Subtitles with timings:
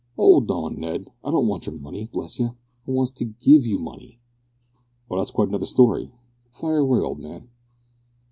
[0.17, 2.55] "'Old on, Ned, I don't want yer money, bless yer.
[2.87, 4.17] I wants to give you money."
[5.11, 5.17] "Oh!
[5.19, 6.09] that's quite another story;
[6.49, 7.49] fire away, old man."